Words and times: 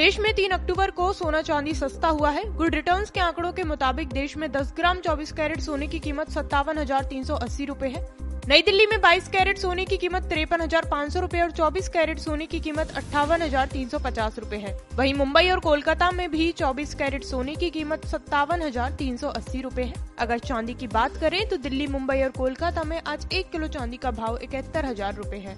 देश 0.00 0.18
में 0.18 0.32
3 0.34 0.50
अक्टूबर 0.50 0.90
को 0.90 1.12
सोना 1.12 1.40
चांदी 1.42 1.72
सस्ता 1.74 2.08
हुआ 2.08 2.28
है। 2.30 2.44
गुड 2.56 2.74
रिटर्न्स 2.74 3.10
के 3.10 3.20
आंकड़ों 3.20 3.50
के 3.52 3.64
मुताबिक 3.64 4.08
देश 4.08 4.36
में 4.36 4.46
10 4.52 4.72
ग्राम 4.76 4.98
24 4.98 5.32
कैरेट 5.32 5.60
सोने 5.60 5.86
की 5.86 5.98
कीमत 5.98 6.30
सत्तावन 6.30 6.78
हज़ार 6.78 7.04
तीन 7.04 7.24
सौ 7.24 7.34
अस्सी 7.36 7.64
रूपए 7.64 7.88
है। 7.88 8.00
नई 8.48 8.62
दिल्ली 8.62 8.86
में 8.86 8.96
22 8.98 9.28
कैरेट 9.28 9.58
सोने 9.58 9.84
की 9.84 9.96
कीमत 9.96 10.22
तिरपन 10.24 10.60
हज़ार 10.60 10.88
पाँच 10.90 11.12
सौ 11.12 11.20
रूपए 11.20 11.40
और 11.40 11.50
24 11.50 11.88
कैरेट 11.88 12.18
सोने 12.18 12.46
की 12.46 12.60
कीमत 12.60 12.96
अट्ठावन 12.96 13.42
हज़ार 13.42 13.66
तीन 13.68 13.88
सौ 13.88 13.98
पचास 13.98 14.38
रूपए 14.38 14.56
है। 14.58 14.76
वहीं 14.94 15.12
मुंबई 15.14 15.50
और 15.50 15.60
कोलकाता 15.60 16.10
में 16.10 16.30
भी 16.30 16.50
24 16.52 16.94
कैरेट 16.94 17.24
सोने 17.24 17.54
की 17.56 17.70
कीमत 17.70 18.06
सत्तावन 18.06 18.62
हज़ार 18.62 18.92
तीन 18.94 19.16
सौ 19.16 19.28
अस्सी 19.32 19.60
रूपए 19.60 19.82
है। 19.82 20.06
अगर 20.18 20.38
चांदी 20.40 20.74
की 20.74 20.86
बात 20.88 21.16
करें 21.16 21.48
तो 21.48 21.56
दिल्ली, 21.58 21.86
मुंबई 21.88 22.22
और 22.22 22.30
कोलकाता 22.38 22.84
में 22.84 23.00
आज 23.02 23.28
एक 23.32 23.50
किलो 23.50 23.68
चांदी 23.68 23.96
का 23.96 24.10
भाव 24.12 24.38
इकहत्तर 24.38 24.86
हज़ार 24.86 25.14
रूपए 25.14 25.38
है। 25.38 25.56